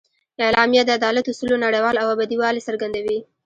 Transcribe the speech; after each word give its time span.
اعلامیه 0.45 0.83
د 0.85 0.89
عدالت 0.99 1.25
اصولو 1.27 1.55
نړیوال 1.65 1.95
او 2.01 2.07
ابدي 2.15 2.35
والي 2.39 2.61
څرګندوي. 2.67 3.19